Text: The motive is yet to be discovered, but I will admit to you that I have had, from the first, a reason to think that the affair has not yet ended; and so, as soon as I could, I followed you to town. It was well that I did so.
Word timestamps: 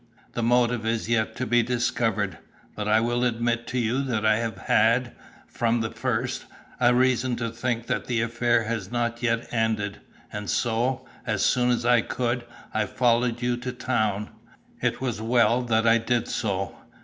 The 0.33 0.41
motive 0.41 0.83
is 0.83 1.07
yet 1.09 1.35
to 1.35 1.45
be 1.45 1.61
discovered, 1.61 2.39
but 2.75 2.87
I 2.87 2.99
will 2.99 3.23
admit 3.23 3.67
to 3.67 3.77
you 3.77 4.01
that 4.05 4.25
I 4.25 4.37
have 4.37 4.57
had, 4.57 5.11
from 5.45 5.81
the 5.81 5.91
first, 5.91 6.45
a 6.79 6.91
reason 6.95 7.35
to 7.35 7.51
think 7.51 7.85
that 7.85 8.05
the 8.07 8.19
affair 8.23 8.63
has 8.63 8.91
not 8.91 9.21
yet 9.21 9.47
ended; 9.53 9.99
and 10.33 10.49
so, 10.49 11.05
as 11.27 11.45
soon 11.45 11.69
as 11.69 11.85
I 11.85 12.01
could, 12.01 12.45
I 12.73 12.87
followed 12.87 13.43
you 13.43 13.57
to 13.57 13.71
town. 13.71 14.31
It 14.81 15.01
was 15.01 15.21
well 15.21 15.61
that 15.61 15.85
I 15.87 15.99
did 15.99 16.27
so. 16.27 16.75